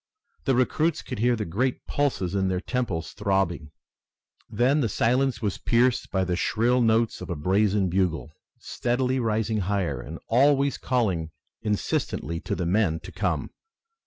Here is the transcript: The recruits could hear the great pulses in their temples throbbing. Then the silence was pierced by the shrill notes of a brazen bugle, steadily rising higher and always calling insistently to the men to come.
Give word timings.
The 0.45 0.55
recruits 0.55 1.03
could 1.03 1.19
hear 1.19 1.35
the 1.35 1.45
great 1.45 1.85
pulses 1.85 2.33
in 2.33 2.47
their 2.47 2.59
temples 2.59 3.13
throbbing. 3.13 3.69
Then 4.49 4.81
the 4.81 4.89
silence 4.89 5.43
was 5.43 5.59
pierced 5.59 6.09
by 6.09 6.23
the 6.23 6.35
shrill 6.35 6.81
notes 6.81 7.21
of 7.21 7.29
a 7.29 7.35
brazen 7.35 7.87
bugle, 7.87 8.31
steadily 8.57 9.19
rising 9.19 9.59
higher 9.59 10.01
and 10.01 10.17
always 10.27 10.79
calling 10.79 11.29
insistently 11.61 12.39
to 12.39 12.55
the 12.55 12.65
men 12.65 12.99
to 13.01 13.11
come. 13.11 13.51